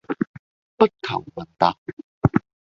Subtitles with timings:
[0.77, 0.97] 不求
[1.35, 1.77] 聞達